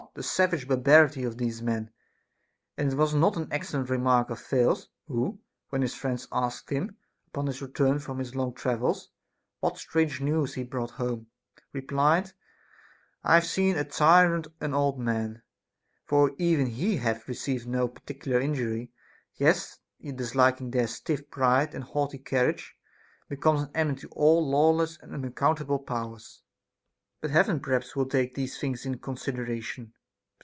The 0.13 0.23
savage 0.23 0.67
barbarity 0.67 1.23
of 1.23 1.37
these 1.37 1.61
men! 1.61 1.89
And 2.77 2.91
was 2.97 3.13
it 3.13 3.17
not 3.19 3.37
an 3.37 3.47
excellent 3.49 3.89
remark 3.89 4.29
of 4.29 4.41
Thales, 4.41 4.89
who, 5.07 5.39
when 5.69 5.81
his 5.81 5.95
friends 5.95 6.27
asked 6.33 6.69
him, 6.69 6.97
upon 7.27 7.47
his 7.47 7.61
return 7.61 7.97
from 7.97 8.19
his 8.19 8.35
long 8.35 8.53
travels, 8.53 9.09
what 9.61 9.77
strange 9.77 10.19
news 10.19 10.55
he 10.55 10.65
brought 10.65 10.91
home, 10.91 11.27
replied," 11.71 12.33
I 13.23 13.35
have 13.35 13.45
seen 13.45 13.77
a 13.77 13.85
tyrant 13.85 14.47
an 14.59 14.73
old 14.73 14.99
man." 14.99 15.43
For 16.03 16.31
even 16.37 16.65
he 16.65 16.97
that 16.97 17.03
hath 17.03 17.27
received 17.29 17.65
no 17.69 17.87
particular 17.87 18.41
injury, 18.41 18.91
yet 19.35 19.77
disliking 20.03 20.71
their 20.71 20.87
stiff 20.87 21.29
pride 21.31 21.73
and 21.73 21.85
haughty 21.85 22.17
carriage, 22.17 22.75
becomes 23.29 23.61
an 23.61 23.71
enemy 23.73 23.99
to 23.99 24.09
all 24.09 24.45
lawless 24.45 24.97
and 25.01 25.13
unaccount 25.13 25.61
able 25.61 25.79
powers. 25.79 26.41
But 27.21 27.31
Heaven 27.31 27.61
perhaps 27.61 27.95
will 27.95 28.07
take 28.07 28.35
these 28.35 28.59
tilings 28.59 28.85
into 28.85 28.97
consideration. 28.99 29.93